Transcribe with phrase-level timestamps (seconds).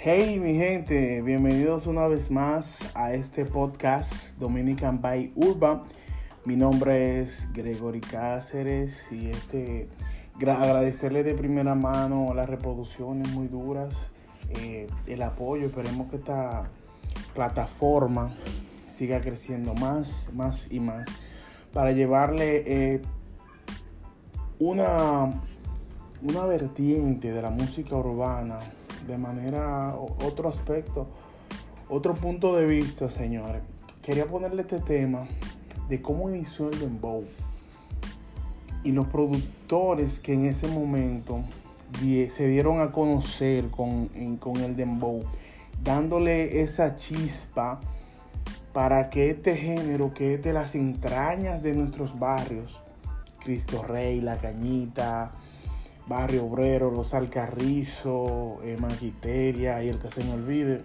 [0.00, 5.82] Hey mi gente, bienvenidos una vez más a este podcast Dominican by Urban.
[6.44, 9.88] Mi nombre es Gregory Cáceres y este
[10.40, 14.12] agradecerle de primera mano las reproducciones muy duras,
[14.50, 15.66] eh, el apoyo.
[15.66, 16.70] Esperemos que esta
[17.34, 18.32] plataforma
[18.86, 21.08] siga creciendo más, más y más
[21.72, 23.02] para llevarle eh,
[24.60, 25.42] una,
[26.22, 28.60] una vertiente de la música urbana
[29.06, 31.06] de manera, otro aspecto,
[31.88, 33.62] otro punto de vista, señores.
[34.02, 35.26] Quería ponerle este tema
[35.88, 37.24] de cómo inició el dembow
[38.84, 41.42] y los productores que en ese momento
[42.28, 45.24] se dieron a conocer con, con el dembow,
[45.82, 47.80] dándole esa chispa
[48.72, 52.82] para que este género que es de las entrañas de nuestros barrios,
[53.42, 55.32] Cristo Rey, La Cañita,
[56.08, 60.82] Barrio Obrero, Los Alcarrizos, eh, y el que se me olvide,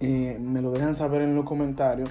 [0.00, 2.10] eh, me lo dejan saber en los comentarios,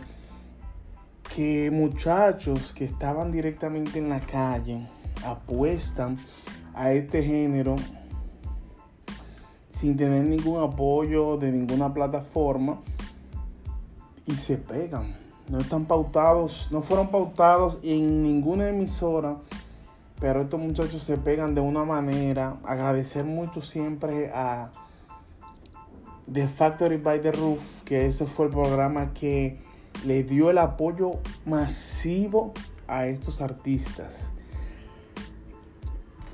[1.36, 4.88] que muchachos que estaban directamente en la calle
[5.26, 6.18] apuestan
[6.74, 7.76] a este género
[9.70, 12.80] sin tener ningún apoyo de ninguna plataforma
[14.26, 15.16] y se pegan.
[15.50, 19.38] No están pautados, no fueron pautados en ninguna emisora
[20.22, 22.60] pero estos muchachos se pegan de una manera.
[22.64, 24.72] Agradecer mucho siempre a
[26.32, 29.60] The Factory by the Roof, que ese fue el programa que
[30.06, 31.14] le dio el apoyo
[31.46, 32.54] masivo
[32.88, 34.30] a estos artistas.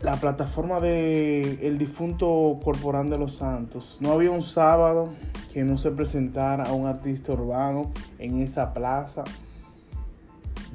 [0.02, 4.00] La plataforma de el difunto Corporán de los Santos.
[4.02, 5.14] No había un sábado
[5.54, 9.24] que no se presentara a un artista urbano en esa plaza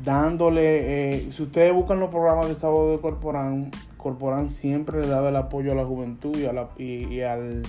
[0.05, 5.29] dándole, eh, si ustedes buscan los programas de sábado de Corporán, Corporán siempre le daba
[5.29, 7.63] el apoyo a la juventud y a la, y, al,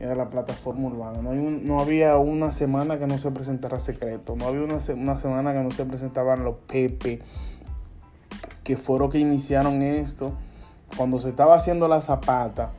[0.00, 1.22] a la plataforma urbana.
[1.22, 5.52] No, no, había una semana que no se presentara secreto, no había una, una semana
[5.52, 7.20] que no se presentaban los Pepe,
[8.64, 10.32] que fueron que iniciaron esto.
[10.96, 12.72] Cuando se estaba haciendo la zapata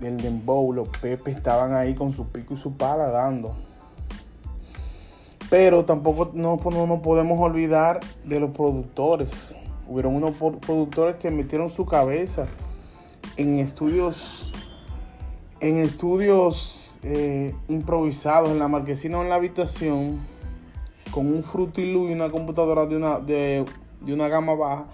[0.00, 3.71] del dembow, los Pepe estaban ahí con su pico y su pala dando.
[5.52, 9.54] Pero tampoco no, no, podemos olvidar de los productores.
[9.86, 12.46] Hubieron unos productores que metieron su cabeza
[13.36, 14.54] en estudios,
[15.60, 20.26] en estudios eh, improvisados en la marquesina o en la habitación,
[21.10, 23.62] con un frutilú y una computadora de una, de,
[24.06, 24.86] una gama baja.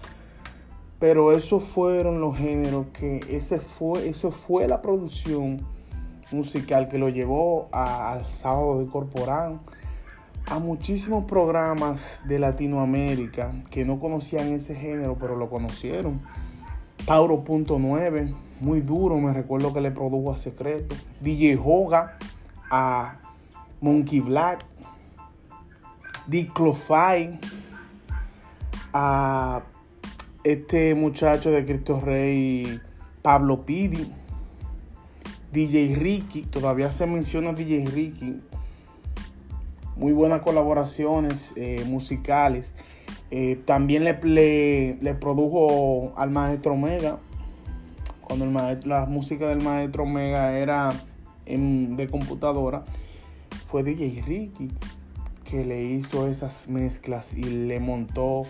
[0.99, 5.65] Pero esos fueron los géneros que ese fue, eso fue la producción
[6.33, 9.61] musical que lo llevó al sábado de Corporán
[10.51, 16.21] a muchísimos programas de Latinoamérica que no conocían ese género, pero lo conocieron.
[17.05, 20.97] Tauro.9, muy duro, me recuerdo que le produjo a Secreto.
[21.21, 22.19] DJ Hoga,
[22.71, 23.19] a
[23.81, 24.65] Monkey Black,
[26.27, 27.39] Dick Clofai,
[28.93, 29.63] a
[30.45, 32.81] este muchacho de Cristo Rey,
[33.21, 34.11] Pablo Pidi,
[35.53, 38.41] DJ Ricky, todavía se menciona DJ Ricky,
[39.99, 42.75] muy buenas colaboraciones eh, musicales.
[43.31, 47.19] Eh, también le, le, produjo al maestro Mega,
[48.23, 50.93] cuando el la música del maestro Mega era
[51.47, 52.85] de computadora,
[53.67, 54.71] fue DJ Ricky
[55.45, 58.43] que le hizo esas mezclas y le montó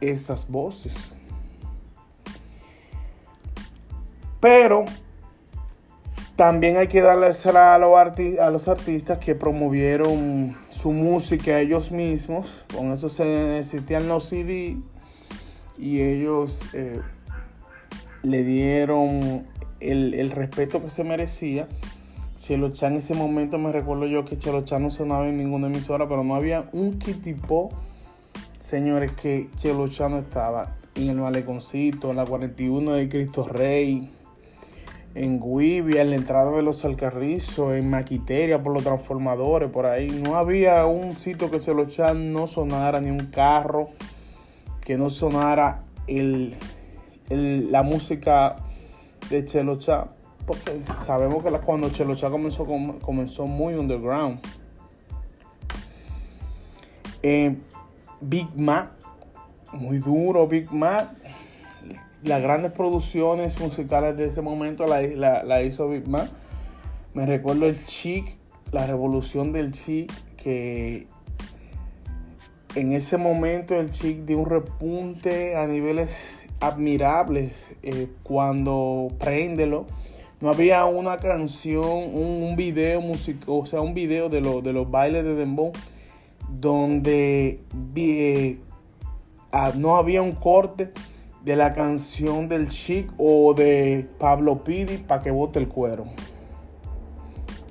[0.00, 1.12] esas voces.
[4.40, 4.86] Pero
[6.40, 12.64] también hay que darle a, a los artistas que promovieron su música ellos mismos.
[12.74, 14.78] Con eso se necesitan los CD
[15.76, 17.02] y ellos eh,
[18.22, 19.46] le dieron
[19.80, 21.68] el, respeto que se merecía.
[22.36, 25.66] Chelo Chan en ese momento me recuerdo yo que Chelo Chan no sonaba en ninguna
[25.66, 27.68] emisora, pero no había un kitipo,
[28.58, 34.10] señores, que Chelo Chan no estaba en el Maleconcito, en la 41 de Cristo Rey
[35.14, 40.08] en Guivia, en la entrada de los Alcarrizos, en Maquiteria, por los transformadores, por ahí.
[40.24, 43.88] No había un sitio que Chelo Chan no sonara, ni un carro
[44.80, 45.82] que no sonara
[47.28, 48.56] la música
[49.28, 50.08] de Chelo Chan.
[50.46, 52.66] Porque sabemos que cuando Chelo Chan comenzó,
[53.00, 54.40] comenzó muy underground.
[57.22, 57.56] Eh,
[58.20, 58.92] Big Mac,
[59.72, 61.19] muy duro Big Mac
[62.22, 66.28] las grandes producciones musicales de ese momento la, hizo Big Man.
[67.14, 68.36] Me recuerdo el Chic,
[68.72, 71.06] la revolución del Chic, que
[72.74, 79.86] en ese momento el Chic dio un repunte a niveles admirables eh, cuando Préndelo
[80.40, 85.24] no había una canción, un, video musical, o sea, un video de, de los bailes
[85.24, 85.72] de Dembow
[86.58, 87.60] donde
[87.96, 88.58] eh,
[89.52, 90.92] ah, no había un corte
[91.44, 96.04] de la canción del Chic o de Pablo Pidi para que bote el cuero.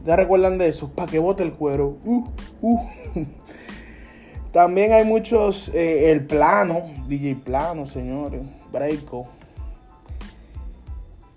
[0.06, 0.90] ¿Ya recuerdan de eso?
[0.90, 1.98] Para que bote el cuero.
[2.04, 2.26] Uh,
[2.62, 2.80] uh.
[4.52, 9.28] También hay muchos, eh, el plano, DJ plano, señores, Breako.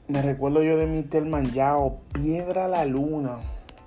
[0.09, 1.27] Me recuerdo yo de Mr.
[1.27, 3.39] Manjao, Piedra la Luna.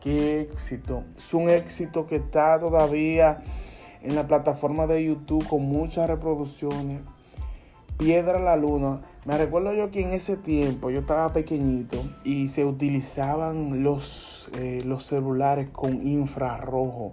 [0.02, 1.04] Qué éxito.
[1.18, 3.42] Es un éxito que está todavía
[4.04, 7.02] en la plataforma de YouTube con muchas reproducciones.
[7.98, 9.02] Piedra la Luna.
[9.26, 14.82] Me recuerdo yo que en ese tiempo yo estaba pequeñito y se utilizaban los, eh,
[14.86, 17.12] los celulares con infrarrojo.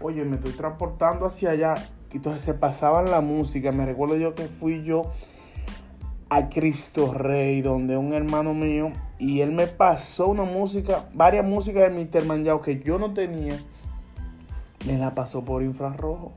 [0.00, 1.74] Oye, me estoy transportando hacia allá.
[2.12, 3.72] Entonces se pasaban la música.
[3.72, 5.10] Me recuerdo yo que fui yo
[6.28, 11.90] a Cristo Rey, donde un hermano mío, y él me pasó una música, varias músicas
[11.90, 12.24] de Mr.
[12.24, 13.56] Manjao que yo no tenía,
[14.86, 16.32] me la pasó por infrarrojo.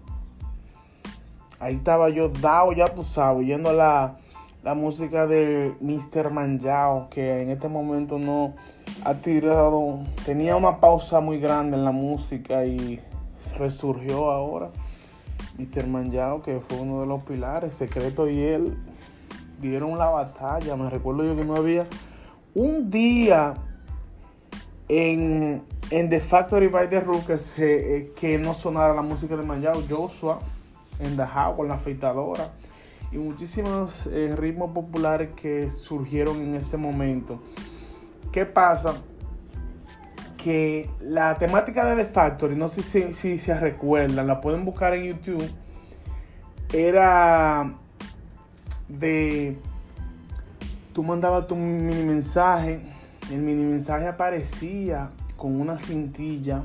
[1.60, 4.18] Ahí estaba yo dado, ya tú sabes, oyendo la,
[4.64, 6.32] la música de Mr.
[6.32, 8.56] Manjao, que en este momento no
[9.04, 13.02] ha tirado, tenía una pausa muy grande en la música y
[13.58, 14.70] resurgió ahora.
[15.58, 15.88] Mr.
[15.88, 18.78] Manjao, que fue uno de los pilares, Secreto y él
[19.60, 20.76] dieron la batalla.
[20.76, 21.88] Me recuerdo yo que no había
[22.56, 23.56] un día
[24.88, 25.62] en,
[25.92, 29.84] en The Factory by The Rook que, eh, que no sonara la música de Manjao,
[29.90, 30.40] Joshua,
[31.00, 32.52] en The House con la afeitadora
[33.12, 37.42] y muchísimos eh, ritmos populares que surgieron en ese momento.
[38.32, 38.94] ¿Qué pasa?
[40.38, 44.94] Que la temática de The Factory, no sé si, si se recuerdan, la pueden buscar
[44.94, 45.50] en YouTube,
[46.72, 47.74] era
[48.88, 49.58] de
[50.94, 52.82] tú mandabas tu mini mensaje,
[53.32, 56.64] el mini mensaje aparecía con una cintilla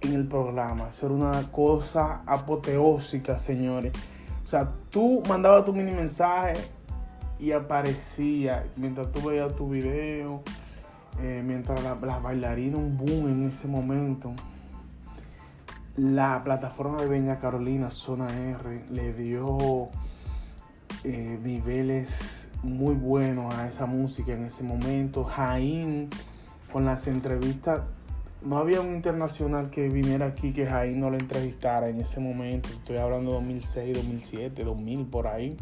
[0.00, 0.88] en el programa.
[0.88, 3.92] Eso era una cosa apoteósica, señores.
[4.44, 6.54] O sea, tú mandabas tu mini mensaje
[7.38, 10.42] y aparecía mientras tú veías tu video,
[11.20, 14.32] eh, mientras la, la bailarina, un boom en ese momento.
[15.96, 19.88] La plataforma de Beña Carolina, Zona R, le dio
[21.04, 25.24] eh, niveles muy buenos a esa música en ese momento.
[25.24, 26.08] Jaín,
[26.72, 27.82] con las entrevistas,
[28.42, 32.68] no había un internacional que viniera aquí que Jaín no lo entrevistara en ese momento.
[32.68, 35.56] Estoy hablando de 2006, 2007, 2000, por ahí.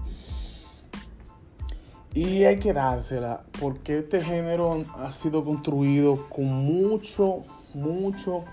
[2.15, 7.41] Y hay que dársela, porque este género ha sido construido con mucho,
[7.75, 8.45] mucho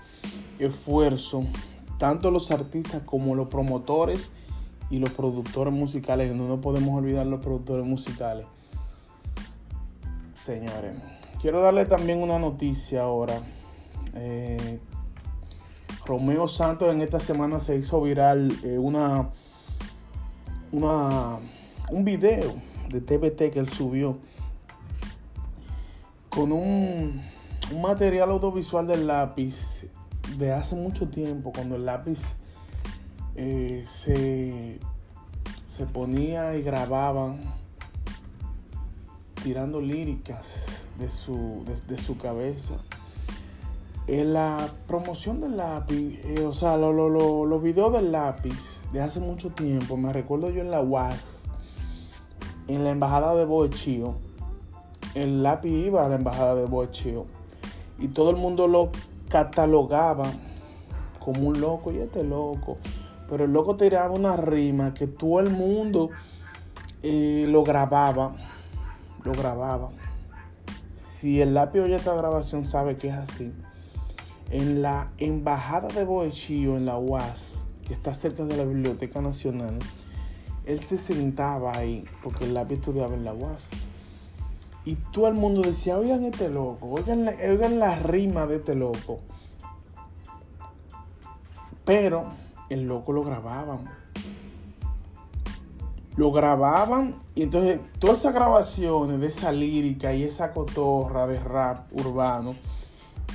[0.58, 1.44] esfuerzo,
[1.98, 4.30] tanto los artistas como los promotores
[4.90, 8.46] y los productores musicales, no nos podemos olvidar los productores musicales.
[10.34, 10.96] Señores,
[11.40, 13.40] quiero darle también una noticia ahora.
[14.14, 14.80] Eh,
[16.06, 19.30] Romeo Santos en esta semana se hizo viral eh, una,
[20.72, 21.38] una,
[21.90, 22.54] un video
[22.88, 24.18] de TBT que él subió
[26.28, 27.22] con un,
[27.80, 29.86] material audiovisual del lápiz
[30.36, 32.34] de hace mucho tiempo, cuando el lápiz
[33.36, 34.78] eh, se,
[35.68, 37.40] se ponía y grababan
[39.42, 42.74] tirando líricas de su, de, su cabeza.
[44.06, 49.50] En la promoción del lápiz, eh, o sea, los videos del lápiz de hace mucho
[49.50, 51.44] tiempo, me recuerdo yo en la UAS,
[52.68, 54.16] en la embajada de Boechío,
[55.14, 57.24] el lápiz iba a la embajada de Boechío
[57.98, 58.90] y todo el mundo lo
[59.28, 60.30] catalogaba
[61.18, 62.78] como un loco y este loco.
[63.28, 66.10] Pero el loco tiraba una rima que todo el mundo
[67.02, 68.36] eh, lo grababa.
[69.24, 69.88] Lo grababa.
[70.94, 73.52] Si el lápiz oye esta grabación sabe que es así.
[74.54, 79.80] En la embajada de Boechío, en la UAS, que está cerca de la Biblioteca Nacional,
[80.64, 83.68] él se sentaba ahí, porque el lápiz estudiaba en la UAS.
[84.84, 89.18] Y todo el mundo decía, oigan este loco, oigan oigan la rima de este loco.
[91.84, 92.26] Pero
[92.70, 93.90] el loco lo grababan.
[96.14, 101.88] Lo grababan y entonces todas esas grabaciones de esa lírica y esa cotorra de rap
[101.90, 102.54] urbano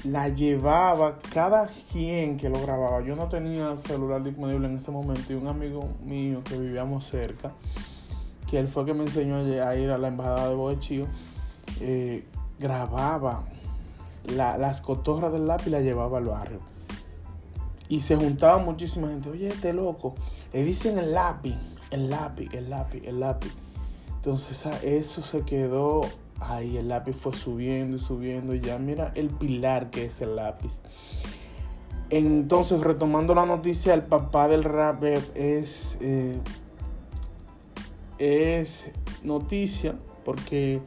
[0.04, 3.02] la llevaba cada quien que lo grababa.
[3.02, 7.54] Yo no tenía celular disponible en ese momento y un amigo mío que vivíamos cerca,
[8.50, 11.06] que él fue que me enseñó a ir a la embajada de Boechío,
[11.82, 12.26] eh,
[12.58, 13.44] grababa
[14.26, 16.60] las cotorras del lápiz y la llevaba al barrio.
[17.88, 19.30] Y se juntaba muchísima gente.
[19.30, 20.14] Oye, este loco.
[20.54, 21.56] Le dicen el lápiz,
[21.90, 23.52] el lápiz, el lápiz, el lápiz.
[24.16, 26.02] Entonces eso se quedó
[26.40, 30.82] Ahí el lápiz fue subiendo y subiendo ya mira el pilar que es el lápiz.
[32.10, 36.40] Entonces, retomando la noticia, el papá del rap es, eh,
[38.18, 38.90] es
[39.24, 40.82] noticia porque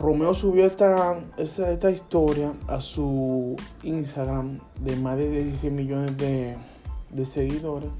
[0.00, 6.56] Romeo subió esta, esta, historia a su Instagram de más de 16 millones de,
[7.26, 7.90] seguidores,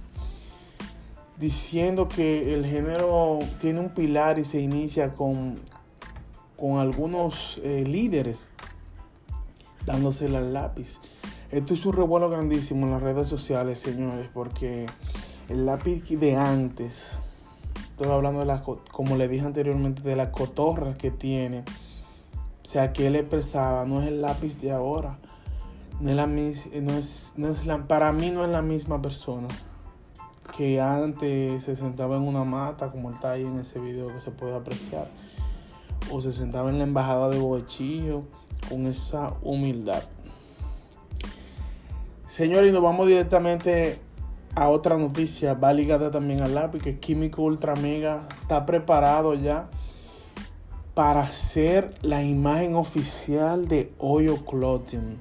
[1.38, 5.58] diciendo que el género tiene un pilar y se inicia con,
[6.58, 8.50] con algunos eh, líderes
[9.86, 11.00] dándosela al lápiz.
[11.50, 14.86] Esto es un revuelo grandísimo en las redes sociales, señores, porque
[15.48, 17.18] el lápiz de antes,
[17.90, 21.64] estoy hablando de las, como le dije anteriormente, de las cotorras que tiene
[22.68, 25.16] o sea, que él expresaba, no es el lápiz de ahora.
[26.00, 29.48] No es la, no es, no es la, para mí no es la misma persona
[30.54, 34.32] que antes se sentaba en una mata, como está ahí en ese video que se
[34.32, 35.08] puede apreciar,
[36.10, 38.22] o se sentaba en la embajada de Boechillo
[38.68, 40.02] con esa humildad.
[42.26, 43.98] Señores, nos vamos directamente
[44.54, 49.68] a otra noticia, va ligada también al lápiz, que Químico Ultra Mega está preparado ya
[50.94, 55.16] para hacer la imagen oficial de Oyo Clothing.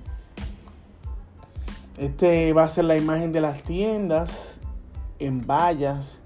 [1.97, 4.59] Este va a ser la imagen de las tiendas
[5.19, 6.19] en vallas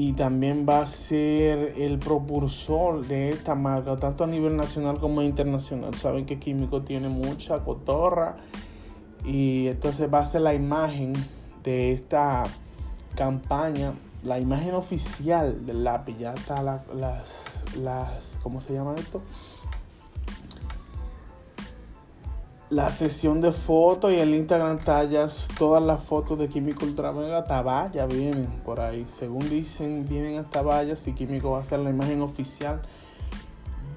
[0.00, 5.22] y también va a ser el propulsor de esta marca, tanto a nivel nacional como
[5.22, 5.92] internacional.
[5.94, 8.36] Saben que Químico tiene mucha cotorra
[9.24, 11.14] y entonces va a ser la imagen
[11.64, 12.44] de esta
[13.16, 16.16] campaña, la imagen oficial del lápiz.
[16.16, 16.86] Ya está las
[17.82, 19.20] las, ¿cómo se llama esto?
[22.70, 27.44] La sesión de fotos y el Instagram tallas todas las fotos de Químico Ultra Mega
[27.44, 29.06] Tabaya vienen por ahí.
[29.18, 32.82] Según dicen, vienen hasta vallas y Químico va a ser la imagen oficial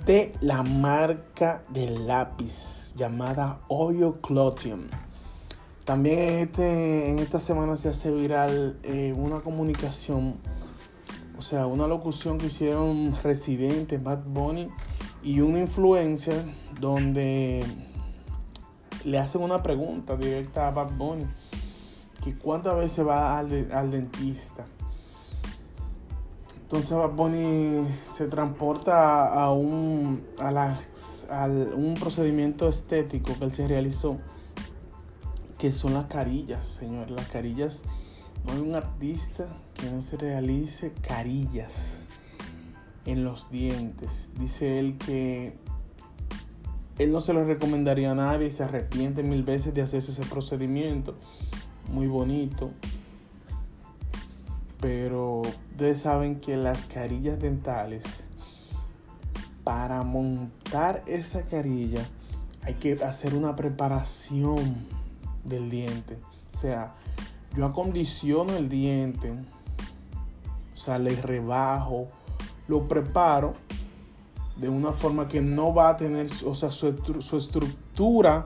[0.06, 4.88] de la marca de lápiz llamada Oyo Clotium.
[5.84, 10.38] También este, en esta semana se hace viral eh, una comunicación
[11.42, 14.68] o sea, una locución que hicieron Residente, Bad Bunny
[15.24, 16.46] y una influencer
[16.80, 17.66] donde
[19.06, 21.26] le hacen una pregunta directa a Bad Bunny.
[22.24, 24.66] Que cuántas veces va al, dentista.
[26.62, 30.78] Entonces Bad Bunny se transporta a un, a,
[31.30, 34.18] a un procedimiento estético que él se realizó,
[35.58, 37.10] que son las carillas, señor.
[37.10, 37.84] Las carillas
[38.46, 42.06] no hay un artista que no se realice carillas
[43.06, 44.32] en los dientes.
[44.40, 45.58] Dice él que
[46.98, 50.24] él no se lo recomendaría a nadie y se arrepiente mil veces de hacerse ese
[50.24, 51.16] procedimiento.
[51.92, 52.72] Muy bonito.
[54.80, 58.28] Pero ustedes saben que las carillas dentales,
[59.64, 62.04] para montar esa carilla,
[62.64, 64.88] hay que hacer una preparación
[65.44, 66.18] del diente.
[66.54, 66.96] O sea,
[67.56, 69.34] yo acondiciono el diente,
[70.88, 72.08] o le rebajo,
[72.68, 73.54] lo preparo
[74.62, 76.88] de una forma que no va a tener, o sea, su,
[77.36, 78.46] estructura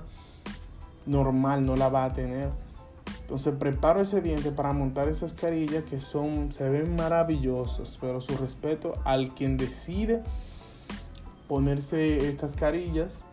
[1.06, 2.50] normal no la va a tener.
[3.22, 8.38] Entonces preparo ese diente para montar esas carillas que son, se ven maravillosas, pero su
[8.38, 10.24] respeto al quien decide
[11.50, 13.26] ponerse estas carillas.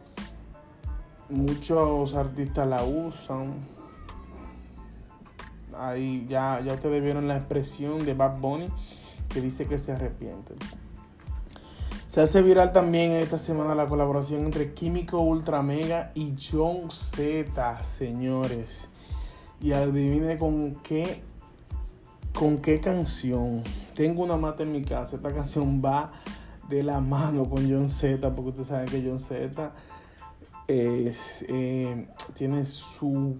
[1.28, 3.54] Muchos artistas la usan,
[5.78, 8.68] Ahí ya, ya ustedes vieron la expresión de Bad Bunny
[9.28, 10.54] que dice que se arrepiente.
[12.12, 17.82] Se hace viral también esta semana la colaboración entre Químico Ultra Mega y John Z,
[17.84, 18.90] señores.
[19.62, 21.22] Y adivine con qué
[22.38, 23.62] con qué canción.
[23.94, 25.16] Tengo una mata en mi casa.
[25.16, 26.12] Esta canción va
[26.68, 29.72] de la mano con John Z, porque ustedes saben que John Z
[30.68, 33.38] eh, tiene su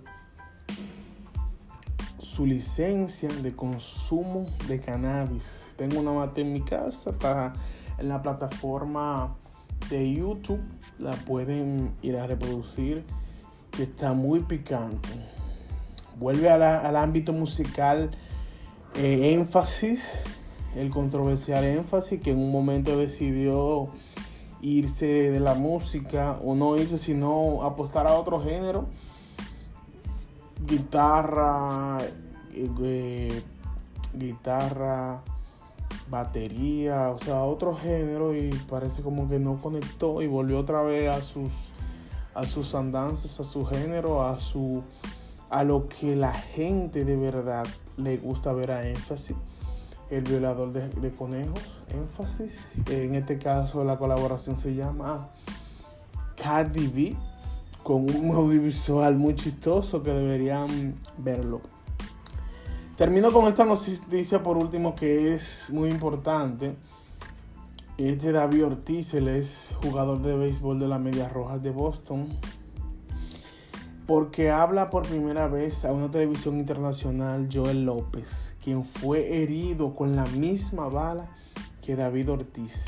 [2.19, 5.75] su licencia de consumo de cannabis.
[5.76, 7.52] Tengo una mata en mi casa, está
[8.03, 9.35] en la plataforma
[9.89, 10.61] de YouTube,
[10.99, 13.05] la pueden ir a reproducir,
[13.71, 15.09] que está muy picante.
[16.19, 18.11] Vuelve al ámbito musical
[18.95, 20.25] eh, énfasis,
[20.77, 23.89] el controversial énfasis, que en un momento decidió
[24.61, 28.87] irse de la música, o no irse, sino apostar a otro género
[30.67, 31.99] guitarra,
[32.55, 33.43] eh,
[34.15, 35.23] guitarra,
[36.09, 41.09] batería, o sea, otro género y parece como que no conectó y volvió otra vez
[41.09, 41.73] a sus
[42.35, 44.83] a sus andanzas, a su género, a su
[45.51, 47.67] a lo que la gente de verdad
[47.97, 49.37] le gusta ver a énfasis.
[50.11, 52.59] el violador de, conejos, énfasis.
[52.91, 55.29] En este caso la colaboración se llama
[56.37, 57.17] Cardi B
[57.83, 61.61] con un audiovisual muy chistoso que deberían verlo.
[63.03, 66.77] Termino con esta noticia por último que es muy importante.
[67.99, 72.29] Es de David Ortiz, él es jugador de béisbol de la Medias Rojas de Boston.
[74.07, 80.15] Porque habla por primera vez a una televisión internacional Joel López, quien fue herido con
[80.15, 81.25] la misma bala
[81.85, 82.85] que David Ortiz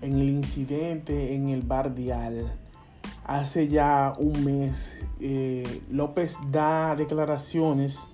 [0.00, 2.58] en el incidente en el Bardial.
[3.24, 8.06] Hace ya un mes, eh, López da declaraciones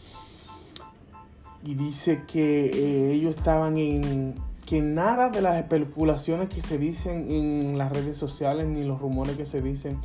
[1.65, 4.35] y dice que eh, ellos estaban en
[4.67, 9.37] que nada de las especulaciones que se dicen en las redes sociales ni los rumores
[9.37, 9.99] que se dicen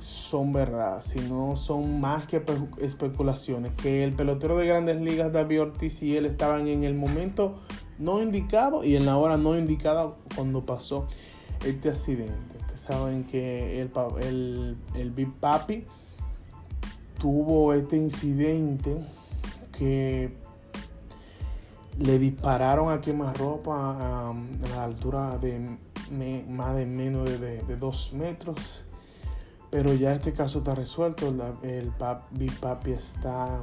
[0.00, 2.42] son verdad, sino son más que
[2.80, 3.72] especulaciones.
[3.72, 7.54] Que el pelotero de grandes ligas, David Ortiz y él estaban en el momento
[7.98, 11.08] no indicado y en la hora no indicada cuando pasó
[11.64, 12.58] este accidente.
[12.58, 13.90] Ustedes saben que el,
[14.22, 15.84] el, el Big Papi
[17.18, 18.98] tuvo este incidente
[19.72, 20.45] que
[21.98, 24.34] le dispararon a quemarropa a
[24.70, 25.78] la altura de
[26.48, 28.84] más de menos de, dos metros.
[29.70, 31.34] Pero ya este caso está resuelto.
[31.62, 33.62] el papi, papi está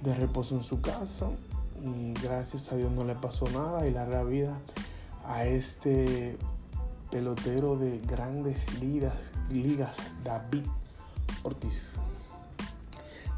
[0.00, 1.28] de reposo en su casa.
[1.82, 3.86] Y gracias a Dios no le pasó nada.
[3.86, 4.58] Y la vida
[5.24, 6.38] a este
[7.10, 10.64] pelotero de grandes ligas David
[11.42, 11.96] Ortiz.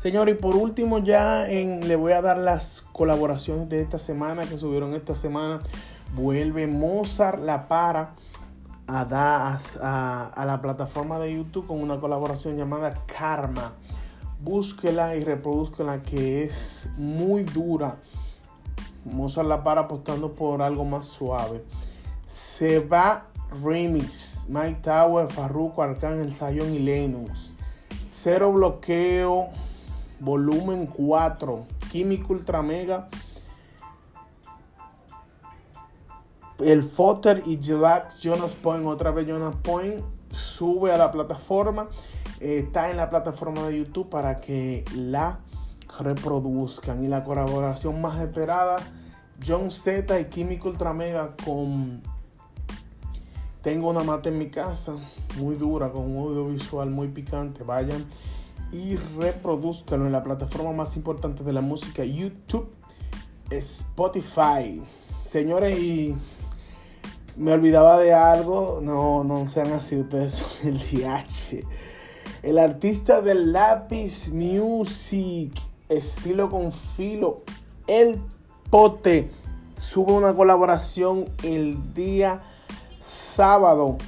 [0.05, 4.59] Señor, y por último ya le voy a dar las colaboraciones de esta semana que
[4.59, 5.61] subieron esta semana.
[6.15, 8.15] Vuelve Mozart La Para
[8.87, 9.57] a,
[10.37, 13.73] a, la plataforma de YouTube con una colaboración llamada Karma.
[14.41, 17.97] Búsquela y reproduzcala que es muy dura.
[19.07, 21.63] Mozart La Para apostando por algo más suave.
[22.27, 23.29] Se va
[23.65, 27.55] Remix, Mike Tower, Farruko, Arcángel, Zion y Lennox.
[28.11, 29.49] Cero bloqueo
[30.21, 33.09] volumen 4, Químico Ultra Mega,
[36.59, 41.89] el Fotter y Jilax Jonas Point, otra vez Jonas Point, sube a la plataforma,
[42.41, 45.41] está en la plataforma de YouTube para que la
[45.99, 47.05] reproduzcan.
[47.05, 48.77] Y la colaboración más esperada,
[49.45, 52.03] John Z y Químico Ultra Mega con
[53.63, 54.95] Tengo una mata en mi casa,
[55.39, 57.65] muy dura, con un audiovisual muy picante.
[57.65, 58.05] Vayan
[58.73, 62.69] y reproduzcanlo en la plataforma más importante de la música, YouTube,
[63.51, 64.83] Spotify.
[65.23, 66.15] Señores, y
[67.37, 71.65] me olvidaba de algo, no, no sean así, ustedes son el DH.
[72.43, 75.53] El artista del lápiz music,
[75.89, 77.43] estilo con filo,
[77.87, 78.21] el
[78.71, 79.31] pote,
[79.77, 82.43] sube una colaboración el día
[82.99, 83.99] sábado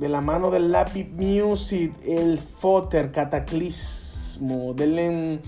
[0.00, 4.72] de la mano del Lápiz Music, el Foter Cataclismo.
[4.72, 5.40] Denle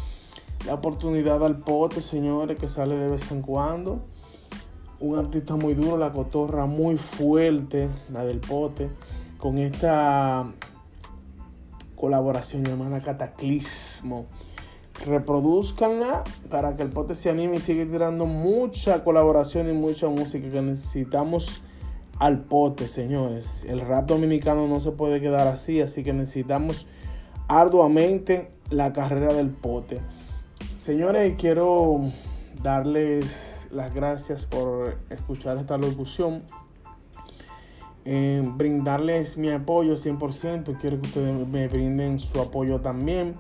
[0.67, 4.05] la oportunidad al pote, señores, que sale de vez en cuando.
[5.01, 8.91] Un artista muy duro, la cotorra muy fuerte, la del pote,
[9.39, 10.53] con esta
[11.97, 14.27] colaboración llamada Cataclismo.
[15.07, 20.51] Reproduzcanla para que el pote se anime y siga tirando mucha colaboración y mucha música
[20.51, 21.63] que necesitamos
[22.19, 23.65] al pote, señores.
[23.69, 26.87] El rap dominicano no se puede quedar así, así que necesitamos
[27.49, 30.01] arduamente la carrera del pote.
[30.79, 32.01] Señores, quiero
[32.63, 36.43] darles las gracias por escuchar esta locución.
[38.05, 40.77] Eh, brindarles mi apoyo 100%.
[40.81, 43.35] Quiero que ustedes me brinden su apoyo también.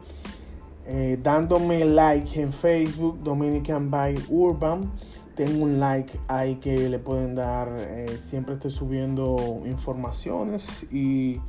[0.87, 4.91] Eh, dándome like en Facebook, Dominican by Urban
[5.35, 7.75] tengo un like ahí que le pueden dar.
[7.79, 11.41] Eh, siempre estoy subiendo informaciones y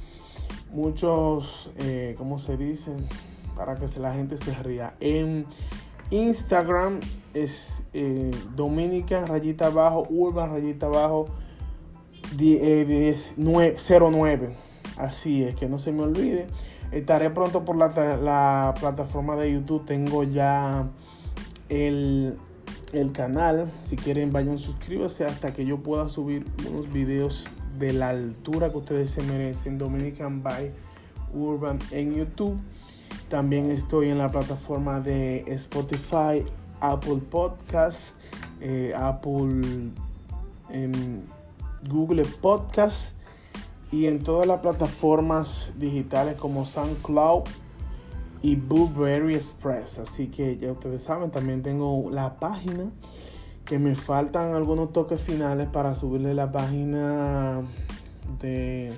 [0.72, 2.94] muchos, eh, ¿cómo se dice?
[3.56, 4.96] Para que la gente se ría.
[5.00, 5.46] En
[6.10, 7.02] Instagram
[7.34, 11.28] es eh, Dominican rayita abajo, Urban rayita abajo
[12.38, 14.46] 09.
[14.46, 14.56] Eh,
[14.98, 16.48] Así es, que no se me olvide.
[16.92, 19.86] Estaré pronto por la, la plataforma de YouTube.
[19.86, 20.88] Tengo ya
[21.70, 22.38] el
[22.94, 23.72] el canal.
[23.82, 28.78] Si quieren, vayan, suscríbanse hasta que yo pueda subir unos videos de la altura que
[28.78, 29.78] ustedes se merecen.
[29.78, 30.72] Dominican by
[31.34, 32.60] Urban en YouTube.
[33.30, 36.46] También estoy en la plataforma de Spotify,
[36.80, 38.18] Apple Podcast,
[38.62, 39.92] eh, Apple,
[41.90, 43.16] Google Podcast
[43.92, 47.44] y en todas las plataformas digitales como SoundCloud
[48.44, 49.98] y Blueberry Express.
[49.98, 52.92] Así que ya ustedes saben, también tengo la página
[53.66, 57.62] que me faltan algunos toques finales para subirle la página
[58.40, 58.94] de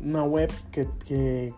[0.00, 1.54] una web que, que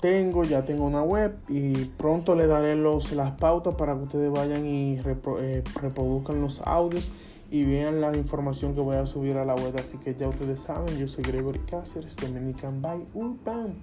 [0.00, 4.32] tengo, ya tengo una web y pronto le daré los, las pautas para que ustedes
[4.32, 7.10] vayan y eh, reproduzcan los audios
[7.50, 9.74] y vean la información que voy a subir a la web.
[9.78, 13.82] Así que ya ustedes saben, yo soy Gregory Cáceres, Dominican by Urban.